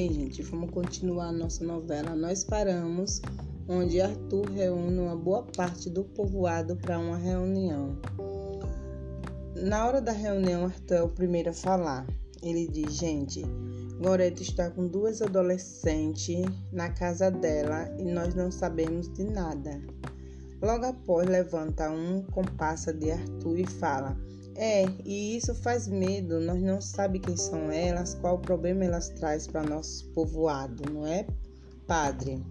Bem, 0.00 0.10
gente, 0.14 0.40
vamos 0.44 0.70
continuar 0.70 1.26
a 1.26 1.32
nossa 1.32 1.62
novela. 1.62 2.16
Nós 2.16 2.42
paramos 2.42 3.20
onde 3.68 4.00
Arthur 4.00 4.48
reúne 4.50 4.98
uma 4.98 5.14
boa 5.14 5.42
parte 5.42 5.90
do 5.90 6.04
povoado 6.04 6.74
para 6.74 6.98
uma 6.98 7.18
reunião. 7.18 7.98
Na 9.54 9.86
hora 9.86 10.00
da 10.00 10.12
reunião, 10.12 10.64
Arthur 10.64 10.94
é 10.94 11.02
o 11.02 11.08
primeiro 11.10 11.50
a 11.50 11.52
falar. 11.52 12.06
Ele 12.42 12.66
diz: 12.66 12.94
Gente, 12.94 13.42
Gorete 14.00 14.42
está 14.42 14.70
com 14.70 14.88
duas 14.88 15.20
adolescentes 15.20 16.46
na 16.72 16.88
casa 16.88 17.30
dela 17.30 17.94
e 17.98 18.04
nós 18.04 18.34
não 18.34 18.50
sabemos 18.50 19.06
de 19.12 19.24
nada. 19.24 19.82
Logo 20.62 20.86
após, 20.86 21.28
levanta 21.28 21.90
um 21.90 22.22
compassa 22.22 22.90
de 22.90 23.10
Arthur 23.10 23.58
e 23.58 23.66
fala: 23.66 24.16
É, 24.56 24.84
e 25.04 25.36
isso 25.36 25.54
faz 25.54 25.86
medo, 25.88 26.40
nós 26.40 26.60
não 26.60 26.80
sabemos 26.80 27.26
quem 27.26 27.36
são 27.36 27.70
elas, 27.70 28.14
qual 28.14 28.38
problema 28.38 28.84
elas 28.84 29.08
trazem 29.08 29.50
para 29.50 29.62
nosso 29.62 30.08
povoado, 30.08 30.82
não 30.92 31.06
é, 31.06 31.26
padre? 31.86 32.42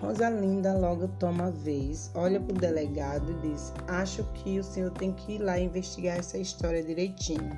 Rosalinda 0.00 0.76
logo 0.76 1.06
toma 1.20 1.46
a 1.46 1.50
vez, 1.50 2.10
olha 2.14 2.40
para 2.40 2.56
o 2.56 2.58
delegado 2.58 3.30
e 3.30 3.48
diz: 3.48 3.72
Acho 3.86 4.24
que 4.34 4.58
o 4.58 4.64
senhor 4.64 4.90
tem 4.90 5.12
que 5.12 5.34
ir 5.34 5.38
lá 5.38 5.60
investigar 5.60 6.18
essa 6.18 6.38
história 6.38 6.82
direitinho. 6.82 7.56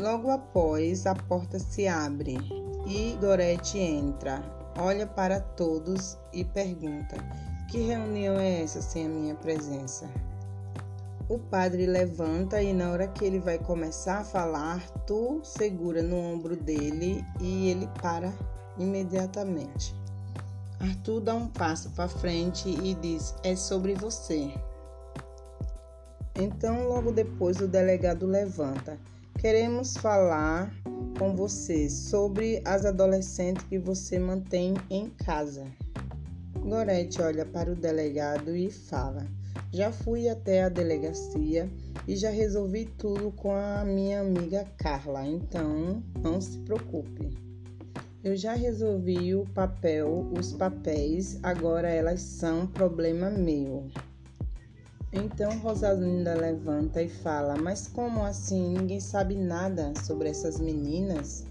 Logo 0.00 0.30
após, 0.30 1.06
a 1.06 1.14
porta 1.14 1.58
se 1.58 1.88
abre 1.88 2.38
e 2.86 3.16
Gorete 3.20 3.78
entra, 3.78 4.42
olha 4.78 5.08
para 5.08 5.40
todos 5.40 6.16
e 6.32 6.44
pergunta: 6.44 7.16
Que 7.68 7.78
reunião 7.78 8.36
é 8.36 8.62
essa 8.62 8.80
sem 8.80 9.06
a 9.06 9.08
minha 9.08 9.34
presença? 9.34 10.08
O 11.32 11.38
padre 11.38 11.86
levanta 11.86 12.60
e, 12.60 12.74
na 12.74 12.90
hora 12.90 13.08
que 13.08 13.24
ele 13.24 13.40
vai 13.40 13.58
começar 13.58 14.18
a 14.18 14.24
falar, 14.24 14.86
tu 15.06 15.40
segura 15.42 16.02
no 16.02 16.14
ombro 16.14 16.54
dele 16.54 17.24
e 17.40 17.70
ele 17.70 17.88
para 18.02 18.30
imediatamente. 18.78 19.96
Arthur 20.78 21.20
dá 21.22 21.34
um 21.34 21.48
passo 21.48 21.88
para 21.92 22.06
frente 22.06 22.68
e 22.68 22.92
diz: 22.96 23.34
É 23.42 23.56
sobre 23.56 23.94
você. 23.94 24.52
Então, 26.38 26.86
logo 26.86 27.10
depois, 27.10 27.60
o 27.60 27.66
delegado 27.66 28.26
levanta. 28.26 28.98
Queremos 29.38 29.96
falar 29.96 30.70
com 31.18 31.34
você 31.34 31.88
sobre 31.88 32.60
as 32.62 32.84
adolescentes 32.84 33.64
que 33.70 33.78
você 33.78 34.18
mantém 34.18 34.74
em 34.90 35.08
casa. 35.08 35.64
Gorete 36.58 37.22
olha 37.22 37.46
para 37.46 37.72
o 37.72 37.74
delegado 37.74 38.54
e 38.54 38.70
fala: 38.70 39.26
Já 39.72 39.90
fui 39.90 40.28
até 40.28 40.64
a 40.64 40.68
delegacia 40.68 41.70
e 42.06 42.16
já 42.16 42.30
resolvi 42.30 42.86
tudo 42.98 43.32
com 43.32 43.54
a 43.54 43.84
minha 43.84 44.20
amiga 44.20 44.66
Carla, 44.76 45.26
então 45.26 46.02
não 46.22 46.40
se 46.40 46.58
preocupe. 46.58 47.30
Eu 48.22 48.36
já 48.36 48.54
resolvi 48.54 49.34
o 49.34 49.44
papel, 49.46 50.30
os 50.38 50.52
papéis, 50.52 51.38
agora 51.42 51.88
elas 51.88 52.20
são 52.20 52.66
problema 52.66 53.30
meu. 53.30 53.88
Então 55.12 55.58
Rosalinda 55.58 56.34
levanta 56.34 57.02
e 57.02 57.08
fala: 57.08 57.56
Mas 57.56 57.86
como 57.88 58.24
assim? 58.24 58.78
Ninguém 58.78 59.00
sabe 59.00 59.34
nada 59.34 59.92
sobre 60.04 60.28
essas 60.28 60.58
meninas? 60.58 61.44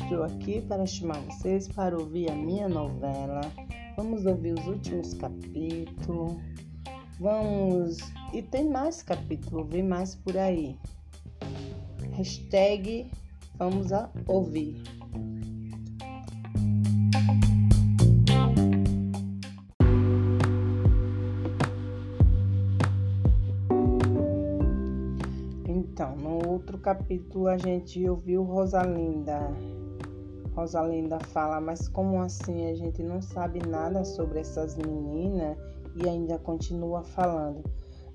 Estou 0.00 0.22
aqui 0.22 0.60
para 0.62 0.86
chamar 0.86 1.20
vocês 1.22 1.68
para 1.68 1.98
ouvir 1.98 2.30
a 2.30 2.34
minha 2.34 2.68
novela 2.68 3.40
Vamos 3.98 4.26
ouvir 4.26 4.52
os 4.52 4.64
últimos 4.64 5.12
capítulos. 5.14 6.36
Vamos. 7.18 7.98
E 8.32 8.40
tem 8.40 8.70
mais 8.70 9.02
capítulo, 9.02 9.64
vem 9.64 9.82
mais 9.82 10.14
por 10.14 10.36
aí. 10.36 10.78
Hashtag 12.12 13.10
vamos 13.58 13.92
a 13.92 14.08
ouvir. 14.28 14.80
Então, 25.66 26.14
no 26.18 26.48
outro 26.48 26.78
capítulo 26.78 27.48
a 27.48 27.58
gente 27.58 28.08
ouviu 28.08 28.44
Rosalinda 28.44 29.50
Rosalinda 30.58 31.20
fala, 31.20 31.60
mas 31.60 31.86
como 31.86 32.20
assim 32.20 32.68
a 32.68 32.74
gente 32.74 33.00
não 33.00 33.22
sabe 33.22 33.64
nada 33.64 34.04
sobre 34.04 34.40
essas 34.40 34.76
meninas 34.76 35.56
e 35.94 36.08
ainda 36.08 36.36
continua 36.36 37.04
falando. 37.04 37.62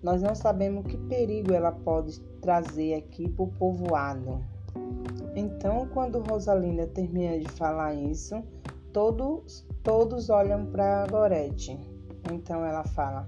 Nós 0.04 0.22
não 0.22 0.36
sabemos 0.36 0.86
que 0.86 0.98
perigo 0.98 1.54
ela 1.54 1.72
pode 1.72 2.20
trazer 2.42 2.96
aqui 2.96 3.30
para 3.30 3.44
o 3.44 3.48
povoado. 3.48 4.44
Então, 5.34 5.88
quando 5.94 6.20
Rosalinda 6.20 6.86
termina 6.86 7.40
de 7.40 7.48
falar 7.48 7.94
isso, 7.94 8.44
todos, 8.92 9.66
todos 9.81 10.30
olham 10.30 10.66
para 10.66 11.08
Gorete. 11.08 11.80
Então 12.30 12.66
ela 12.66 12.84
fala: 12.84 13.25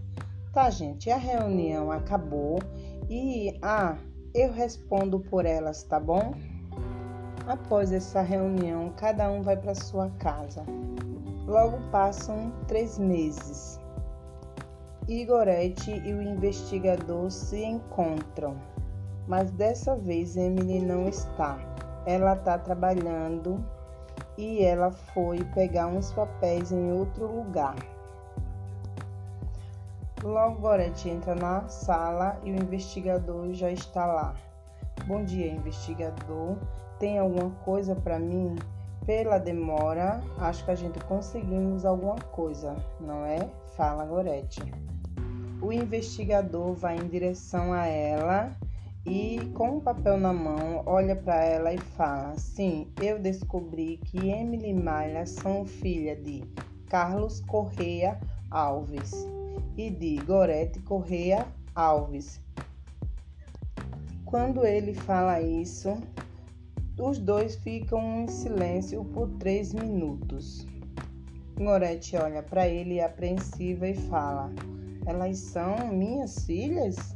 Tá, 0.52 0.70
gente, 0.70 1.10
a 1.10 1.18
reunião 1.18 1.90
acabou 1.90 2.60
e 3.10 3.58
ah, 3.62 3.98
eu 4.34 4.52
respondo 4.52 5.22
por 5.22 5.46
elas, 5.46 5.84
tá 5.84 6.02
bom? 6.02 6.34
Após 7.48 7.92
essa 7.92 8.22
reunião, 8.22 8.92
cada 8.98 9.30
um 9.30 9.44
vai 9.44 9.56
para 9.56 9.76
sua 9.76 10.10
casa. 10.18 10.64
Logo 11.46 11.78
passam 11.92 12.52
três 12.68 12.98
meses. 12.98 13.80
Igorete 15.08 15.92
e 15.92 16.12
o 16.12 16.22
investigador 16.24 17.30
se 17.30 17.64
encontram, 17.64 18.56
mas 19.28 19.52
dessa 19.52 19.96
vez 19.96 20.36
Emily 20.36 20.82
não 20.82 21.08
está. 21.08 21.60
Ela 22.08 22.34
está 22.34 22.58
trabalhando 22.58 23.64
e 24.36 24.64
ela 24.64 24.90
foi 24.92 25.44
pegar 25.54 25.86
uns 25.86 26.12
papéis 26.12 26.72
em 26.72 26.92
outro 26.94 27.28
lugar. 27.28 27.76
Logo 30.24 30.62
Gorete 30.62 31.10
entra 31.10 31.36
na 31.36 31.68
sala 31.68 32.40
e 32.44 32.52
o 32.52 32.56
investigador 32.56 33.54
já 33.54 33.70
está 33.70 34.08
lá. 34.08 34.36
Bom 35.04 35.24
dia, 35.24 35.52
investigador. 35.52 36.58
Tem 36.98 37.20
alguma 37.20 37.52
coisa 37.64 37.96
para 37.96 38.18
mim? 38.18 38.56
Pela 39.06 39.38
demora, 39.38 40.20
acho 40.40 40.66
que 40.66 40.72
a 40.72 40.76
gente 40.76 41.00
conseguimos 41.06 41.86
alguma 41.86 42.16
coisa, 42.16 42.76
não 43.00 43.24
é? 43.24 43.48
Fala 43.76 44.04
Gorete. 44.04 44.64
O 45.62 45.72
investigador 45.72 46.74
vai 46.74 46.98
em 46.98 47.08
direção 47.08 47.72
a 47.72 47.86
ela 47.86 48.52
e, 49.06 49.52
com 49.54 49.78
o 49.78 49.82
papel 49.82 50.18
na 50.18 50.34
mão, 50.34 50.82
olha 50.88 51.16
para 51.16 51.44
ela 51.44 51.72
e 51.72 51.78
fala: 51.78 52.36
Sim, 52.40 52.92
eu 53.00 53.20
descobri 53.20 53.98
que 53.98 54.30
Emily 54.30 54.74
Malha 54.74 55.28
são 55.28 55.66
filha 55.66 56.16
de 56.16 56.44
Carlos 56.90 57.42
Correia 57.42 58.20
Alves 58.50 59.12
e 59.78 59.92
de 59.92 60.16
Gorete 60.24 60.80
Correia 60.80 61.46
Alves. 61.76 62.45
Quando 64.36 64.66
ele 64.66 64.94
fala 64.94 65.40
isso, 65.40 65.98
os 67.00 67.18
dois 67.20 67.56
ficam 67.56 68.24
em 68.24 68.28
silêncio 68.28 69.06
por 69.06 69.30
três 69.38 69.74
minutos. 69.74 70.68
Gorete 71.58 72.18
olha 72.18 72.44
para 72.44 72.68
ele 72.68 73.00
apreensiva 73.00 73.88
e 73.88 73.96
fala: 73.96 74.52
Elas 75.06 75.38
são 75.38 75.88
minhas 75.88 76.46
filhas? 76.46 77.16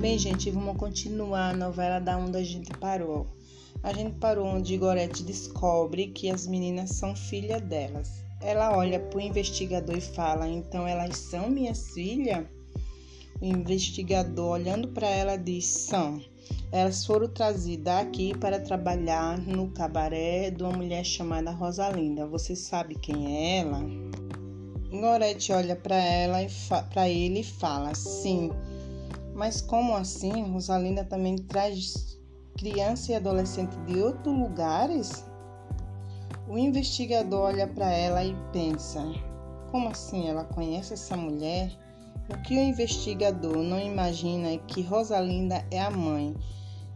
Bem, 0.00 0.16
gente, 0.16 0.52
vamos 0.52 0.76
continuar 0.76 1.50
a 1.50 1.56
novela 1.56 1.98
da 1.98 2.16
onde 2.16 2.36
a 2.38 2.44
gente 2.44 2.70
parou. 2.78 3.35
A 3.86 3.92
gente 3.92 4.16
parou 4.16 4.48
onde 4.48 4.76
Gorete 4.76 5.22
descobre 5.22 6.08
que 6.08 6.28
as 6.28 6.44
meninas 6.44 6.90
são 6.90 7.14
filhas 7.14 7.62
delas. 7.62 8.10
Ela 8.42 8.76
olha 8.76 8.98
para 8.98 9.18
o 9.18 9.20
investigador 9.20 9.96
e 9.96 10.00
fala: 10.00 10.48
Então 10.48 10.88
elas 10.88 11.16
são 11.16 11.48
minhas 11.48 11.90
filhas? 11.90 12.44
O 13.40 13.44
investigador, 13.44 14.54
olhando 14.54 14.88
para 14.88 15.08
ela, 15.08 15.36
diz: 15.36 15.66
São. 15.66 16.20
Elas 16.72 17.06
foram 17.06 17.28
trazidas 17.28 17.94
aqui 17.94 18.36
para 18.36 18.58
trabalhar 18.58 19.38
no 19.38 19.70
cabaré 19.70 20.50
de 20.50 20.64
uma 20.64 20.72
mulher 20.72 21.04
chamada 21.04 21.52
Rosalinda. 21.52 22.26
Você 22.26 22.56
sabe 22.56 22.96
quem 22.96 23.36
é 23.36 23.58
ela? 23.58 23.78
Gorete 24.90 25.52
olha 25.52 25.76
para 25.76 25.94
ela 25.94 26.42
e 26.42 26.48
para 26.92 27.08
ele 27.08 27.38
e 27.38 27.44
fala: 27.44 27.94
Sim. 27.94 28.50
Mas 29.32 29.60
como 29.60 29.94
assim? 29.94 30.42
Rosalinda 30.50 31.04
também 31.04 31.36
traz 31.36 32.15
criança 32.56 33.12
e 33.12 33.14
adolescente 33.14 33.76
de 33.86 34.00
outros 34.00 34.34
lugares? 34.34 35.24
O 36.48 36.56
investigador 36.56 37.46
olha 37.46 37.66
para 37.66 37.90
ela 37.90 38.24
e 38.24 38.34
pensa: 38.52 39.02
como 39.70 39.88
assim 39.88 40.28
ela 40.28 40.44
conhece 40.44 40.94
essa 40.94 41.16
mulher? 41.16 41.70
O 42.28 42.36
que 42.42 42.56
o 42.56 42.62
investigador 42.62 43.58
não 43.58 43.78
imagina 43.78 44.48
é 44.48 44.58
que 44.58 44.82
Rosalinda 44.82 45.64
é 45.70 45.80
a 45.80 45.90
mãe 45.90 46.34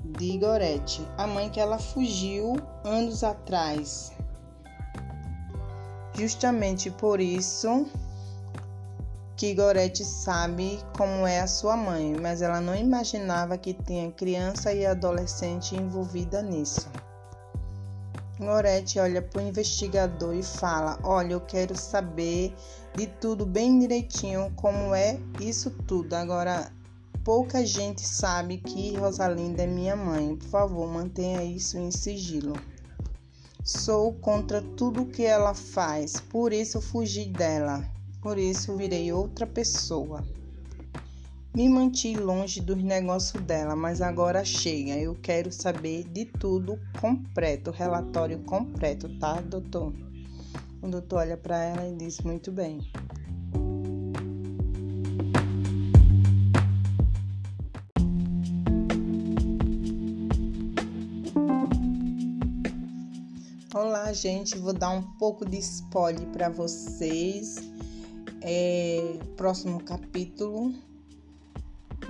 de 0.04 0.38
Gorete, 0.38 1.06
a 1.16 1.26
mãe 1.26 1.48
que 1.48 1.60
ela 1.60 1.78
fugiu 1.78 2.56
anos 2.84 3.22
atrás. 3.22 4.12
Justamente 6.14 6.90
por 6.90 7.20
isso 7.20 7.86
que 9.40 9.54
Gorete 9.54 10.04
sabe 10.04 10.78
como 10.94 11.26
é 11.26 11.40
a 11.40 11.46
sua 11.46 11.74
mãe, 11.74 12.14
mas 12.20 12.42
ela 12.42 12.60
não 12.60 12.74
imaginava 12.74 13.56
que 13.56 13.72
tinha 13.72 14.12
criança 14.12 14.70
e 14.70 14.84
adolescente 14.84 15.74
envolvida 15.74 16.42
nisso. 16.42 16.90
Gorete 18.38 18.98
olha 18.98 19.22
para 19.22 19.40
o 19.40 19.48
investigador 19.48 20.34
e 20.34 20.42
fala: 20.42 20.98
Olha, 21.02 21.32
eu 21.32 21.40
quero 21.40 21.74
saber 21.74 22.54
de 22.94 23.06
tudo 23.06 23.46
bem 23.46 23.78
direitinho 23.78 24.52
como 24.56 24.94
é 24.94 25.18
isso 25.40 25.70
tudo. 25.86 26.12
Agora, 26.12 26.70
pouca 27.24 27.64
gente 27.64 28.02
sabe 28.02 28.58
que 28.58 28.94
Rosalinda 28.98 29.62
é 29.62 29.66
minha 29.66 29.96
mãe. 29.96 30.36
Por 30.36 30.48
favor, 30.48 30.86
mantenha 30.86 31.42
isso 31.42 31.78
em 31.78 31.90
sigilo. 31.90 32.52
Sou 33.64 34.12
contra 34.12 34.60
tudo 34.60 35.06
que 35.06 35.24
ela 35.24 35.54
faz, 35.54 36.20
por 36.20 36.52
isso 36.52 36.78
fugi 36.78 37.24
dela. 37.24 37.99
Por 38.20 38.36
isso 38.36 38.76
virei 38.76 39.10
outra 39.12 39.46
pessoa. 39.46 40.22
Me 41.54 41.68
mantive 41.68 42.20
longe 42.20 42.60
dos 42.60 42.76
negócios 42.76 43.42
dela, 43.42 43.74
mas 43.74 44.02
agora 44.02 44.44
chega. 44.44 44.92
Eu 44.98 45.16
quero 45.22 45.50
saber 45.50 46.04
de 46.04 46.26
tudo 46.26 46.78
completo, 47.00 47.70
relatório 47.70 48.38
completo, 48.40 49.08
tá, 49.18 49.40
doutor? 49.40 49.94
O 50.82 50.88
doutor 50.88 51.20
olha 51.20 51.36
para 51.36 51.64
ela 51.64 51.88
e 51.88 51.96
diz: 51.96 52.20
Muito 52.20 52.52
bem. 52.52 52.80
Olá, 63.74 64.12
gente. 64.12 64.58
Vou 64.58 64.74
dar 64.74 64.90
um 64.90 65.02
pouco 65.18 65.48
de 65.48 65.58
spoiler 65.58 66.26
para 66.28 66.50
vocês. 66.50 67.69
É, 68.42 69.18
próximo 69.36 69.82
capítulo. 69.84 70.72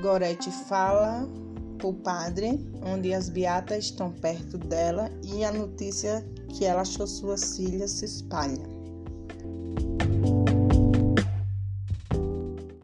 Gorete 0.01 0.51
fala 0.69 1.29
o 1.83 1.95
padre, 1.95 2.61
onde 2.85 3.13
as 3.13 3.29
beatas 3.29 3.87
estão 3.87 4.13
perto 4.13 4.59
dela 4.59 5.11
e 5.23 5.45
a 5.45 5.53
notícia 5.53 6.25
que 6.49 6.65
ela 6.65 6.83
achou 6.83 7.07
suas 7.07 7.57
filhas 7.57 7.91
se 7.91 8.05
espalha. 8.05 8.80